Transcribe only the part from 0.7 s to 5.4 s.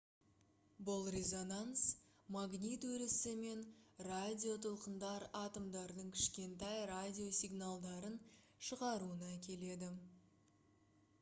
бұл резонанс магнит өрісі мен радиотолқындар